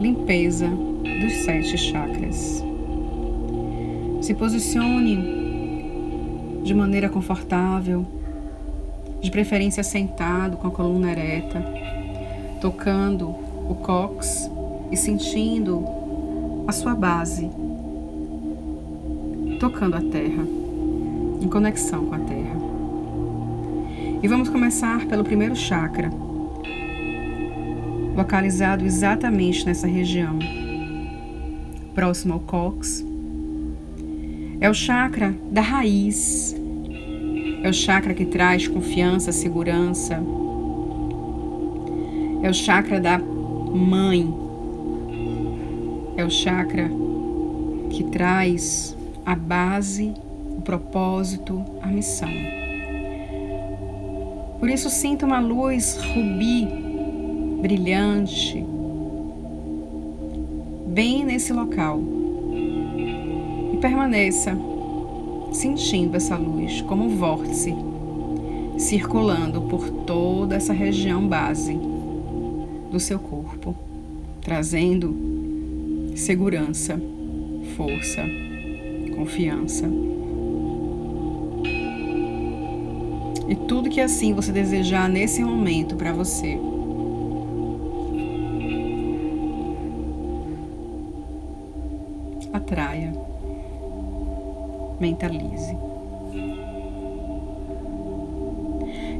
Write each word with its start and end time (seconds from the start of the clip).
limpeza 0.00 0.68
dos 0.68 1.32
sete 1.44 1.76
chakras. 1.76 2.64
Se 4.20 4.34
posicione 4.34 5.38
de 6.62 6.74
maneira 6.74 7.08
confortável, 7.08 8.06
de 9.20 9.30
preferência 9.30 9.82
sentado 9.82 10.56
com 10.56 10.68
a 10.68 10.70
coluna 10.70 11.10
ereta, 11.10 11.64
tocando 12.60 13.28
o 13.68 13.74
cox 13.74 14.50
e 14.90 14.96
sentindo 14.96 15.84
a 16.66 16.72
sua 16.72 16.94
base, 16.94 17.50
tocando 19.58 19.96
a 19.96 20.00
terra, 20.00 20.44
em 21.40 21.48
conexão 21.48 22.06
com 22.06 22.14
a 22.14 22.18
terra. 22.20 22.56
E 24.22 24.28
vamos 24.28 24.48
começar 24.48 25.06
pelo 25.06 25.24
primeiro 25.24 25.56
chakra, 25.56 26.10
localizado 28.18 28.84
exatamente 28.84 29.64
nessa 29.64 29.86
região, 29.86 30.40
próximo 31.94 32.34
ao 32.34 32.40
cox. 32.40 33.06
É 34.60 34.68
o 34.68 34.74
chakra 34.74 35.36
da 35.52 35.60
raiz. 35.60 36.52
É 37.62 37.68
o 37.68 37.72
chakra 37.72 38.12
que 38.14 38.26
traz 38.26 38.66
confiança, 38.66 39.30
segurança. 39.30 40.20
É 42.42 42.50
o 42.50 42.54
chakra 42.54 43.00
da 43.00 43.18
mãe. 43.18 44.34
É 46.16 46.24
o 46.24 46.30
chakra 46.30 46.90
que 47.88 48.02
traz 48.02 48.96
a 49.24 49.36
base, 49.36 50.12
o 50.56 50.60
propósito, 50.60 51.64
a 51.80 51.86
missão. 51.86 52.32
Por 54.58 54.68
isso, 54.68 54.90
sinta 54.90 55.24
uma 55.24 55.38
luz 55.38 55.96
rubi 55.96 56.87
brilhante, 57.60 58.64
bem 60.86 61.24
nesse 61.24 61.52
local. 61.52 62.00
E 63.72 63.76
permaneça 63.78 64.56
sentindo 65.52 66.16
essa 66.16 66.36
luz 66.36 66.80
como 66.82 67.04
um 67.04 67.16
vórtice 67.16 67.74
circulando 68.78 69.62
por 69.62 69.90
toda 69.90 70.54
essa 70.54 70.72
região 70.72 71.26
base 71.26 71.76
do 72.90 73.00
seu 73.00 73.18
corpo, 73.18 73.74
trazendo 74.40 76.12
segurança, 76.14 77.00
força, 77.76 78.24
confiança. 79.16 79.88
E 83.48 83.54
tudo 83.54 83.90
que 83.90 84.00
assim 84.00 84.32
você 84.32 84.52
desejar 84.52 85.08
nesse 85.08 85.42
momento 85.42 85.96
para 85.96 86.12
você. 86.12 86.58
Atraia, 92.52 93.12
mentalize. 95.00 95.76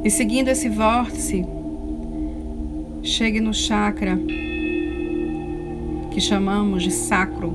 E 0.04 0.10
seguindo 0.10 0.48
esse 0.48 0.68
vórtice, 0.68 1.44
chegue 3.02 3.40
no 3.40 3.52
chakra 3.52 4.18
que 6.10 6.20
chamamos 6.20 6.82
de 6.82 6.90
sacro, 6.90 7.52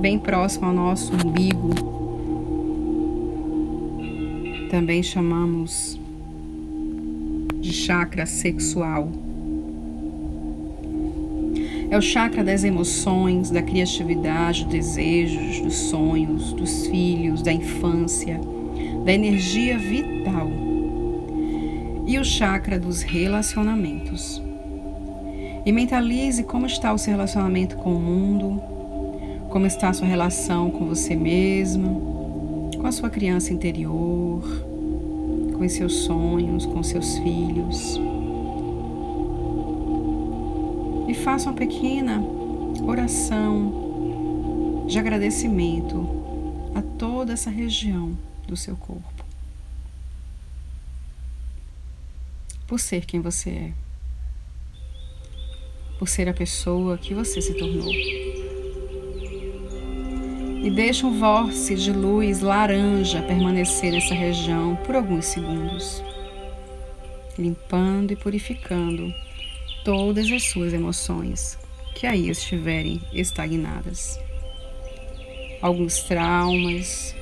bem 0.00 0.18
próximo 0.18 0.66
ao 0.66 0.72
nosso 0.72 1.12
umbigo. 1.14 1.70
Também 4.70 5.02
chamamos 5.02 5.98
de 7.60 7.72
chakra 7.72 8.26
sexual. 8.26 9.08
É 11.94 11.96
o 11.96 12.02
chakra 12.02 12.42
das 12.42 12.64
emoções, 12.64 13.50
da 13.50 13.62
criatividade, 13.62 14.64
dos 14.64 14.72
desejos, 14.72 15.60
dos 15.60 15.74
sonhos, 15.74 16.52
dos 16.52 16.88
filhos, 16.88 17.40
da 17.40 17.52
infância, 17.52 18.40
da 19.04 19.12
energia 19.12 19.78
vital. 19.78 20.50
E 22.04 22.18
o 22.18 22.24
chakra 22.24 22.80
dos 22.80 23.02
relacionamentos. 23.02 24.42
E 25.64 25.70
mentalize 25.70 26.42
como 26.42 26.66
está 26.66 26.92
o 26.92 26.98
seu 26.98 27.12
relacionamento 27.12 27.76
com 27.76 27.94
o 27.94 28.00
mundo, 28.00 28.60
como 29.48 29.64
está 29.64 29.90
a 29.90 29.92
sua 29.92 30.08
relação 30.08 30.72
com 30.72 30.86
você 30.86 31.14
mesma, 31.14 31.90
com 32.76 32.86
a 32.88 32.90
sua 32.90 33.08
criança 33.08 33.52
interior, 33.52 34.42
com 35.56 35.64
os 35.64 35.70
seus 35.70 35.94
sonhos, 35.98 36.66
com 36.66 36.82
seus 36.82 37.18
filhos 37.18 38.00
e 41.14 41.16
faça 41.16 41.48
uma 41.48 41.56
pequena 41.56 42.20
oração 42.82 43.72
de 44.88 44.98
agradecimento 44.98 46.04
a 46.74 46.82
toda 46.82 47.32
essa 47.32 47.50
região 47.50 48.18
do 48.48 48.56
seu 48.56 48.76
corpo. 48.76 49.24
Por 52.66 52.80
ser 52.80 53.06
quem 53.06 53.20
você 53.20 53.50
é. 53.50 53.72
Por 56.00 56.08
ser 56.08 56.28
a 56.28 56.34
pessoa 56.34 56.98
que 56.98 57.14
você 57.14 57.40
se 57.40 57.54
tornou. 57.54 57.92
E 60.64 60.70
deixe 60.74 61.06
um 61.06 61.16
vórtice 61.16 61.76
de 61.76 61.92
luz 61.92 62.40
laranja 62.40 63.22
permanecer 63.22 63.92
nessa 63.92 64.14
região 64.14 64.74
por 64.84 64.96
alguns 64.96 65.26
segundos, 65.26 66.02
limpando 67.38 68.10
e 68.10 68.16
purificando 68.16 69.14
todas 69.84 70.30
as 70.32 70.44
suas 70.44 70.72
emoções 70.72 71.58
que 71.94 72.06
aí 72.06 72.28
estiverem 72.28 73.00
estagnadas. 73.12 74.18
Alguns 75.60 76.00
traumas 76.00 77.14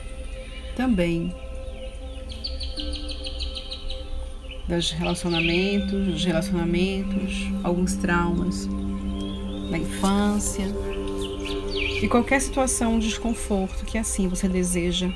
também 0.74 1.34
dos 4.68 4.90
relacionamentos, 4.92 6.06
dos 6.06 6.24
relacionamentos, 6.24 7.46
alguns 7.62 7.94
traumas 7.96 8.66
da 9.70 9.78
infância 9.78 10.64
e 12.02 12.08
qualquer 12.08 12.40
situação 12.40 12.98
de 12.98 13.08
desconforto 13.08 13.84
que 13.84 13.98
assim 13.98 14.28
você 14.28 14.48
deseja 14.48 15.10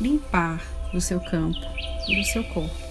limpar 0.00 0.62
do 0.92 1.00
seu 1.00 1.20
campo 1.20 1.58
e 2.08 2.16
do 2.16 2.24
seu 2.24 2.42
corpo. 2.44 2.85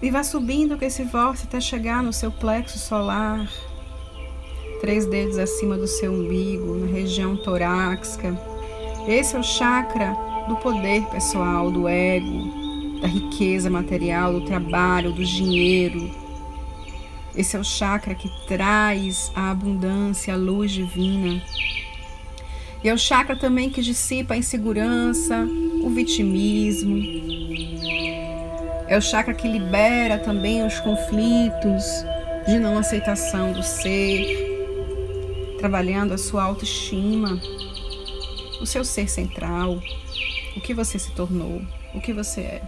E 0.00 0.10
vá 0.10 0.22
subindo 0.22 0.78
com 0.78 0.84
esse 0.84 1.02
vórtice 1.02 1.46
até 1.46 1.60
chegar 1.60 2.04
no 2.04 2.12
seu 2.12 2.30
plexo 2.30 2.78
solar, 2.78 3.48
três 4.80 5.04
dedos 5.06 5.38
acima 5.38 5.76
do 5.76 5.88
seu 5.88 6.12
umbigo, 6.12 6.76
na 6.76 6.86
região 6.86 7.36
torácica. 7.36 8.38
Esse 9.08 9.34
é 9.34 9.40
o 9.40 9.42
chakra 9.42 10.16
do 10.48 10.54
poder 10.56 11.02
pessoal, 11.06 11.68
do 11.70 11.88
ego, 11.88 13.00
da 13.00 13.08
riqueza 13.08 13.68
material, 13.68 14.32
do 14.32 14.46
trabalho, 14.46 15.12
do 15.12 15.24
dinheiro. 15.24 16.08
Esse 17.34 17.56
é 17.56 17.58
o 17.58 17.64
chakra 17.64 18.14
que 18.14 18.30
traz 18.46 19.32
a 19.34 19.50
abundância, 19.50 20.34
a 20.34 20.36
luz 20.36 20.70
divina. 20.70 21.42
E 22.84 22.88
é 22.88 22.94
o 22.94 22.98
chakra 22.98 23.34
também 23.34 23.68
que 23.68 23.82
dissipa 23.82 24.34
a 24.34 24.36
insegurança, 24.36 25.44
o 25.82 25.90
vitimismo, 25.90 26.96
é 28.88 28.96
o 28.96 29.02
chakra 29.02 29.34
que 29.34 29.46
libera 29.46 30.18
também 30.18 30.66
os 30.66 30.80
conflitos 30.80 31.84
de 32.46 32.58
não 32.58 32.78
aceitação 32.78 33.52
do 33.52 33.62
ser, 33.62 35.56
trabalhando 35.58 36.14
a 36.14 36.18
sua 36.18 36.44
autoestima, 36.44 37.38
o 38.60 38.66
seu 38.66 38.82
ser 38.84 39.08
central, 39.08 39.78
o 40.56 40.60
que 40.60 40.72
você 40.72 40.98
se 40.98 41.12
tornou, 41.12 41.60
o 41.94 42.00
que 42.00 42.14
você 42.14 42.40
é. 42.40 42.62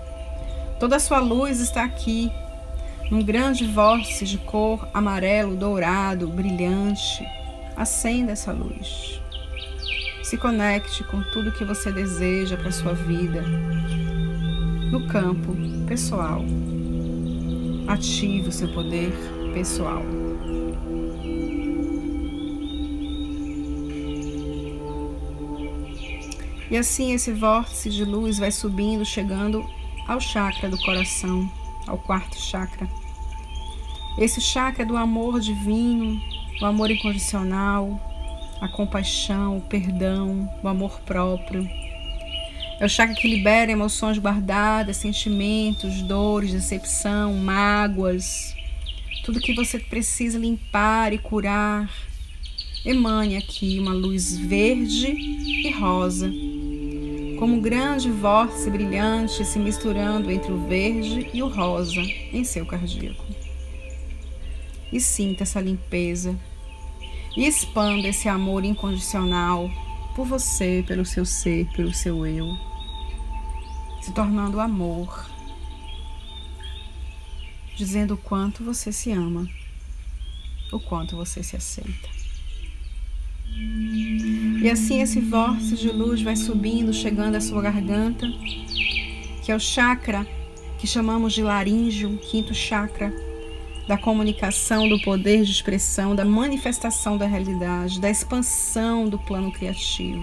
Toda 0.79 0.97
a 0.97 1.01
sua 1.01 1.21
luz 1.21 1.59
está 1.59 1.85
aqui, 1.85 2.31
num 3.11 3.23
grande 3.23 3.65
vórtice 3.65 4.27
de 4.27 4.37
cor 4.37 4.87
amarelo, 4.93 5.57
dourado, 5.57 6.29
brilhante. 6.29 7.27
Acenda 7.77 8.33
essa 8.33 8.53
luz. 8.53 9.21
Se 10.23 10.37
conecte 10.37 11.03
com 11.05 11.23
tudo 11.33 11.53
que 11.53 11.65
você 11.65 11.91
deseja 11.91 12.59
para 12.59 12.71
sua 12.71 12.93
vida 12.93 13.43
no 14.91 15.07
campo 15.07 15.55
pessoal. 15.87 16.45
Ative 17.87 18.49
o 18.49 18.53
seu 18.53 18.73
poder 18.73 19.13
pessoal. 19.55 20.03
E 26.69 26.77
assim 26.77 27.13
esse 27.13 27.33
vórtice 27.33 27.91
de 27.91 28.05
luz 28.05 28.39
vai 28.39 28.51
subindo, 28.51 29.05
chegando 29.05 29.65
ao 30.07 30.21
chakra 30.21 30.69
do 30.69 30.79
coração, 30.79 31.51
ao 31.87 31.99
quarto 31.99 32.37
chakra. 32.37 32.89
Esse 34.19 34.41
chakra 34.41 34.83
é 34.83 34.87
do 34.87 34.97
amor 34.97 35.41
divino, 35.41 36.21
o 36.61 36.67
amor 36.67 36.91
incondicional, 36.91 38.01
a 38.61 38.69
compaixão, 38.69 39.59
o 39.59 39.61
perdão, 39.61 40.49
o 40.63 40.69
amor 40.69 41.01
próprio 41.01 41.69
É 42.81 42.87
o 42.87 42.89
chakra 42.89 43.15
que 43.15 43.29
libera 43.29 43.71
emoções 43.71 44.17
guardadas, 44.17 44.97
sentimentos, 44.97 46.01
dores, 46.01 46.51
decepção, 46.51 47.35
mágoas, 47.35 48.55
tudo 49.23 49.39
que 49.39 49.55
você 49.55 49.79
precisa 49.79 50.39
limpar 50.39 51.13
e 51.13 51.19
curar. 51.19 51.91
Emane 52.83 53.37
aqui 53.37 53.79
uma 53.79 53.93
luz 53.93 54.35
verde 54.35 55.09
e 55.09 55.71
rosa, 55.73 56.33
como 57.39 57.57
um 57.57 57.61
grande 57.61 58.11
vórtice 58.11 58.71
brilhante 58.71 59.45
se 59.45 59.59
misturando 59.59 60.31
entre 60.31 60.51
o 60.51 60.67
verde 60.67 61.29
e 61.35 61.43
o 61.43 61.49
rosa 61.49 62.01
em 62.33 62.45
seu 62.45 62.65
cardíaco. 62.65 63.27
E 64.91 64.99
sinta 64.99 65.43
essa 65.43 65.61
limpeza 65.61 66.35
e 67.37 67.47
expanda 67.47 68.09
esse 68.09 68.27
amor 68.27 68.65
incondicional 68.65 69.71
por 70.17 70.25
você, 70.25 70.83
pelo 70.89 71.05
seu 71.05 71.27
ser, 71.27 71.67
pelo 71.77 71.93
seu 71.93 72.25
eu 72.25 72.70
se 74.01 74.13
tornando 74.13 74.61
amor, 74.61 75.29
dizendo 77.77 78.15
o 78.15 78.19
quanto 78.19 78.65
você 78.65 78.93
se 78.93 79.11
ama, 79.11 79.49
o 80.73 80.79
quanto 80.79 81.17
você 81.17 81.43
se 81.43 81.57
aceita. 81.57 82.09
E 84.63 84.69
assim 84.71 85.01
esse 85.01 85.21
vórtice 85.21 85.77
de 85.77 85.89
luz 85.89 86.23
vai 86.23 86.37
subindo, 86.37 86.93
chegando 86.93 87.37
à 87.37 87.41
sua 87.41 87.63
garganta, 87.63 88.27
que 89.43 89.51
é 89.51 89.57
o 89.57 89.61
chakra 89.61 90.27
que 90.79 90.87
chamamos 90.87 91.35
de 91.35 91.43
laríngeo, 91.43 92.19
quinto 92.19 92.55
chakra, 92.55 93.13
da 93.87 93.99
comunicação, 93.99 94.89
do 94.89 95.01
poder 95.01 95.43
de 95.43 95.51
expressão, 95.51 96.15
da 96.15 96.25
manifestação 96.25 97.19
da 97.19 97.27
realidade, 97.27 98.01
da 98.01 98.09
expansão 98.09 99.09
do 99.09 99.19
plano 99.19 99.51
criativo. 99.51 100.23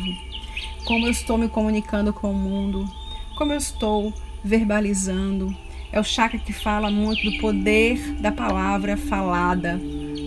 Como 0.85 1.06
eu 1.06 1.12
estou 1.12 1.38
me 1.38 1.50
comunicando 1.50 2.13
com 2.13 2.31
o 2.31 2.33
mundo, 2.33 2.89
como 3.38 3.54
eu 3.54 3.57
estou 3.57 4.12
verbalizando. 4.44 5.56
É 5.92 6.00
o 6.00 6.04
chakra 6.04 6.39
que 6.39 6.51
fala 6.51 6.89
muito 6.89 7.24
do 7.24 7.38
poder 7.38 7.98
da 8.19 8.31
palavra 8.31 8.98
falada, 8.98 9.80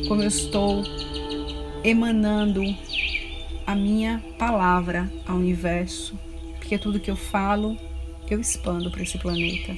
como 0.09 0.23
eu 0.23 0.29
estou 0.29 0.83
emanando 1.85 2.63
a 3.67 3.75
minha 3.75 4.23
palavra 4.39 5.11
ao 5.27 5.37
universo, 5.37 6.19
porque 6.59 6.79
tudo 6.79 7.01
que 7.01 7.11
eu 7.11 7.17
falo, 7.17 7.77
eu 8.31 8.41
expando 8.41 8.91
para 8.91 9.03
esse 9.03 9.19
planeta. 9.19 9.77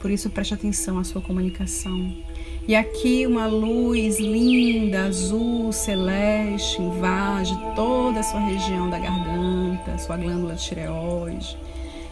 Por 0.00 0.10
isso, 0.10 0.28
preste 0.28 0.52
atenção 0.52 0.98
à 0.98 1.04
sua 1.04 1.22
comunicação. 1.22 2.12
E 2.68 2.74
aqui 2.74 3.26
uma 3.26 3.46
luz 3.46 4.18
linda, 4.18 5.04
azul, 5.04 5.72
celeste, 5.72 6.82
invade 6.82 7.56
toda 7.74 8.20
a 8.20 8.22
sua 8.22 8.40
região 8.40 8.90
da 8.90 8.98
garganta, 8.98 9.96
sua 9.98 10.16
glândula 10.16 10.54
de 10.54 10.64
tireoide 10.64 11.56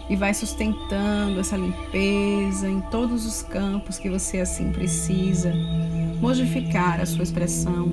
e 0.08 0.16
vai 0.16 0.34
sustentando 0.34 1.40
essa 1.40 1.56
limpeza 1.56 2.68
em 2.68 2.80
todos 2.82 3.24
os 3.24 3.42
campos 3.42 3.98
que 3.98 4.10
você 4.10 4.40
assim 4.40 4.70
precisa. 4.70 5.52
Modificar 6.20 7.00
a 7.00 7.06
sua 7.06 7.22
expressão. 7.22 7.90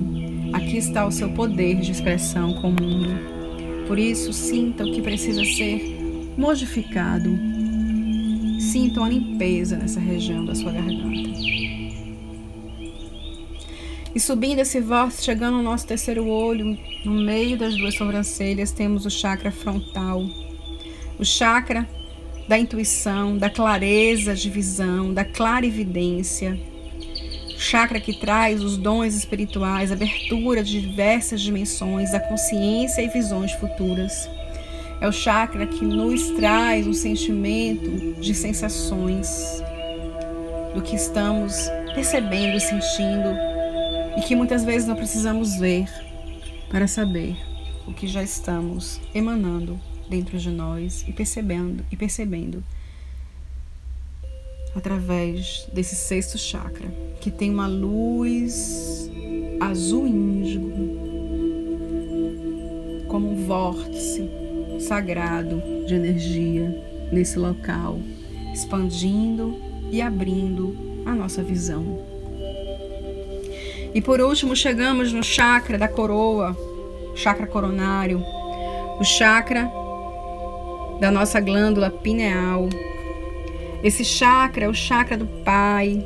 Aqui 0.52 0.76
está 0.76 1.06
o 1.06 1.12
seu 1.12 1.30
poder 1.30 1.76
de 1.80 1.90
expressão 1.90 2.54
com 2.54 2.68
o 2.68 2.72
mundo. 2.72 3.86
Por 3.86 3.98
isso, 3.98 4.32
sinta 4.32 4.84
o 4.84 4.92
que 4.92 5.00
precisa 5.00 5.44
ser 5.44 6.34
modificado. 6.36 7.30
Sinta 8.60 9.00
uma 9.00 9.08
limpeza 9.08 9.76
nessa 9.76 9.98
região 9.98 10.44
da 10.44 10.54
sua 10.54 10.72
garganta. 10.72 11.32
E 14.14 14.20
subindo 14.20 14.58
esse 14.58 14.78
vórtice, 14.80 15.24
chegando 15.24 15.56
ao 15.56 15.62
nosso 15.62 15.86
terceiro 15.86 16.26
olho, 16.26 16.78
no 17.04 17.12
meio 17.12 17.56
das 17.56 17.74
duas 17.74 17.94
sobrancelhas, 17.94 18.70
temos 18.70 19.06
o 19.06 19.10
chakra 19.10 19.50
frontal. 19.50 20.22
O 21.18 21.24
chakra 21.24 21.88
da 22.48 22.58
intuição, 22.58 23.36
da 23.36 23.48
clareza 23.48 24.34
de 24.34 24.50
visão, 24.50 25.12
da 25.12 25.24
clarividência. 25.24 26.58
Chakra 27.56 28.00
que 28.00 28.18
traz 28.18 28.62
os 28.62 28.76
dons 28.76 29.14
espirituais, 29.14 29.92
abertura 29.92 30.64
de 30.64 30.80
diversas 30.80 31.40
dimensões 31.40 32.10
da 32.10 32.18
consciência 32.18 33.02
e 33.02 33.08
visões 33.08 33.52
futuras. 33.52 34.28
É 35.00 35.08
o 35.08 35.12
chakra 35.12 35.66
que 35.66 35.84
nos 35.84 36.30
traz 36.30 36.86
um 36.86 36.92
sentimento 36.92 38.20
de 38.20 38.34
sensações 38.34 39.62
do 40.74 40.82
que 40.82 40.96
estamos 40.96 41.68
percebendo, 41.94 42.58
sentindo 42.58 43.30
e 44.16 44.22
que 44.22 44.34
muitas 44.34 44.64
vezes 44.64 44.86
não 44.86 44.96
precisamos 44.96 45.56
ver 45.56 45.86
para 46.68 46.86
saber 46.86 47.36
o 47.86 47.92
que 47.92 48.06
já 48.06 48.22
estamos 48.22 49.00
emanando 49.14 49.78
dentro 50.12 50.38
de 50.38 50.50
nós 50.50 51.06
e 51.08 51.12
percebendo 51.12 51.82
e 51.90 51.96
percebendo 51.96 52.62
através 54.76 55.66
desse 55.72 55.94
sexto 55.94 56.36
chakra, 56.36 56.86
que 57.18 57.30
tem 57.30 57.50
uma 57.50 57.66
luz 57.66 59.10
azul 59.58 60.06
índigo, 60.06 60.70
como 63.08 63.32
um 63.32 63.46
vórtice 63.46 64.28
sagrado 64.80 65.62
de 65.86 65.94
energia 65.94 67.08
nesse 67.10 67.38
local, 67.38 67.98
expandindo 68.52 69.58
e 69.90 70.02
abrindo 70.02 70.76
a 71.06 71.14
nossa 71.14 71.42
visão. 71.42 72.04
E 73.94 74.00
por 74.02 74.20
último, 74.20 74.54
chegamos 74.54 75.10
no 75.10 75.22
chakra 75.22 75.78
da 75.78 75.88
coroa, 75.88 76.54
chakra 77.14 77.46
coronário, 77.46 78.22
o 78.98 79.04
chakra 79.04 79.81
da 81.02 81.10
nossa 81.10 81.40
glândula 81.40 81.90
pineal. 81.90 82.68
Esse 83.82 84.04
chakra 84.04 84.66
é 84.66 84.68
o 84.68 84.72
chakra 84.72 85.16
do 85.16 85.26
Pai, 85.26 86.00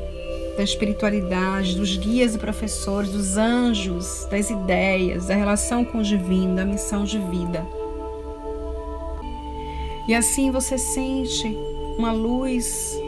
da 0.57 0.63
espiritualidade, 0.63 1.77
dos 1.77 1.99
guias 1.99 2.35
e 2.35 2.39
professores, 2.39 3.13
dos 3.13 3.37
anjos, 3.37 4.27
das 4.31 4.49
ideias, 4.49 5.27
da 5.27 5.35
relação 5.35 5.85
com 5.85 5.99
o 5.99 6.03
divino, 6.03 6.57
da 6.57 6.65
missão 6.65 7.05
de 7.05 7.19
vida. 7.19 7.63
E 10.09 10.15
assim 10.15 10.51
você 10.51 10.79
sente 10.79 11.47
uma 11.99 12.11
luz 12.11 12.99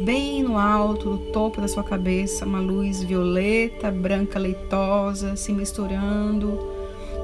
bem 0.00 0.42
no 0.42 0.58
alto, 0.58 1.10
no 1.10 1.18
topo 1.30 1.60
da 1.60 1.68
sua 1.68 1.84
cabeça, 1.84 2.44
uma 2.44 2.58
luz 2.58 3.04
violeta, 3.04 3.88
branca, 3.88 4.36
leitosa, 4.36 5.36
se 5.36 5.52
misturando 5.52 6.58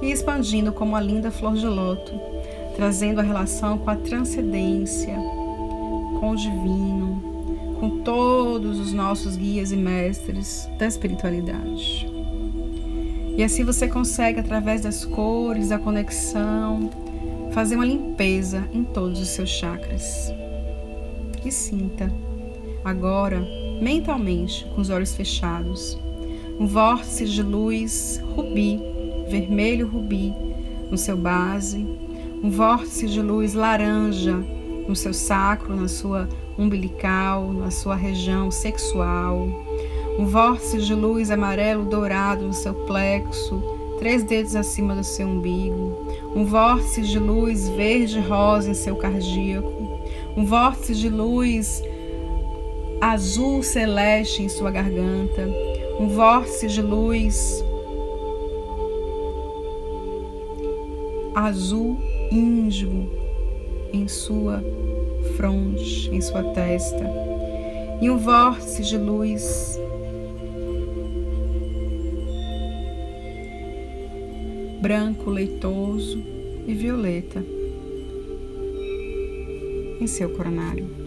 e 0.01 0.13
expandindo 0.13 0.71
como 0.71 0.95
a 0.95 1.01
linda 1.01 1.33
flor 1.33 1.55
de 1.55 1.67
loto 1.67 2.37
trazendo 2.77 3.21
a 3.21 3.23
relação 3.23 3.79
com 3.79 3.89
a 3.89 3.97
transcendência, 3.97 5.17
com 6.21 6.33
o 6.33 6.37
divino, 6.37 7.77
com 7.81 8.03
todos 8.03 8.79
os 8.79 8.93
nossos 8.93 9.35
guias 9.35 9.73
e 9.73 9.77
mestres 9.77 10.69
da 10.79 10.87
espiritualidade. 10.87 12.07
E 13.35 13.43
assim 13.43 13.65
você 13.65 13.89
consegue, 13.89 14.41
através 14.41 14.83
das 14.83 15.05
cores, 15.07 15.71
da 15.71 15.79
conexão, 15.79 16.91
fazer 17.53 17.77
uma 17.77 17.85
limpeza 17.85 18.69
em 18.73 18.85
todos 18.85 19.21
os 19.21 19.29
seus 19.29 19.49
chakras. 19.49 20.33
E 21.45 21.51
sinta, 21.51 22.13
agora, 22.85 23.41
mentalmente, 23.81 24.67
com 24.75 24.83
os 24.83 24.91
olhos 24.91 25.15
fechados, 25.15 25.99
um 26.59 26.67
vórtice 26.67 27.25
de 27.27 27.43
luz 27.43 28.23
rubi, 28.35 28.81
vermelho 29.29 29.87
rubi, 29.89 30.35
no 30.91 30.97
seu 30.97 31.17
base, 31.17 31.87
um 32.43 32.51
vórtice 32.51 33.07
de 33.07 33.21
luz 33.21 33.55
laranja 33.55 34.37
no 34.87 34.95
seu 34.95 35.13
sacro, 35.13 35.75
na 35.75 35.89
sua 35.89 36.29
umbilical, 36.59 37.53
na 37.53 37.71
sua 37.71 37.95
região 37.95 38.51
sexual, 38.51 39.49
um 40.19 40.27
vórtice 40.27 40.79
de 40.79 40.95
luz 40.95 41.31
amarelo 41.31 41.85
dourado 41.85 42.47
no 42.47 42.53
seu 42.53 42.73
plexo, 42.87 43.63
três 43.99 44.23
dedos 44.23 44.55
acima 44.57 44.95
do 44.95 45.05
seu 45.05 45.27
umbigo, 45.27 45.97
um 46.35 46.45
vórtice 46.45 47.03
de 47.03 47.19
luz 47.19 47.69
verde 47.71 48.21
rosa 48.21 48.71
em 48.71 48.75
seu 48.75 48.97
cardíaco, 48.97 50.01
um 50.37 50.45
vórtice 50.45 50.95
de 50.95 51.09
luz 51.09 51.83
azul 53.01 53.63
celeste 53.63 54.43
em 54.43 54.49
sua 54.49 54.71
garganta, 54.71 55.49
um 55.99 56.09
vórtice 56.09 56.69
de 56.69 56.81
luz 56.81 57.65
azul 61.35 61.99
índigo 62.31 63.11
em 63.93 64.09
sua 64.09 64.63
fronte, 65.37 66.11
em 66.11 66.21
sua 66.21 66.43
testa, 66.53 67.05
e 68.01 68.11
um 68.11 68.19
vórtice 68.19 68.83
de 68.83 68.99
luz 68.99 69.79
branco, 74.81 75.31
leitoso 75.31 76.23
e 76.67 76.75
violeta 76.75 77.45
em 80.01 80.07
seu 80.07 80.29
coronário. 80.31 81.06